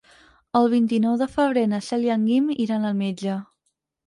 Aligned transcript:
El 0.59 0.69
vint-i-nou 0.71 1.17
de 1.19 1.27
febrer 1.33 1.67
na 1.75 1.83
Cel 1.89 2.09
i 2.09 2.11
en 2.15 2.25
Guim 2.31 2.49
iran 2.65 2.89
al 2.93 2.97
metge. 3.05 3.39